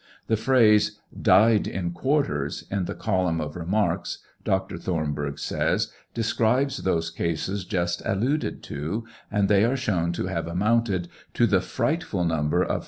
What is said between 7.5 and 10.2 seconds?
just alluded to, and they are shown